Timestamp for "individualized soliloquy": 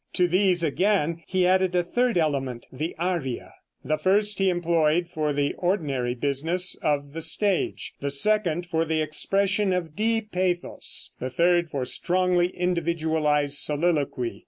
12.47-14.39